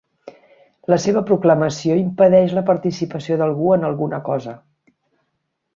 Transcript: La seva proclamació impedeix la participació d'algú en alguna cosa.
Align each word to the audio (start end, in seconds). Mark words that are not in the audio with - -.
La 0.91 0.97
seva 1.03 1.21
proclamació 1.31 1.97
impedeix 2.05 2.57
la 2.61 2.65
participació 2.73 3.39
d'algú 3.43 3.73
en 3.79 3.89
alguna 3.91 4.23
cosa. 4.33 4.57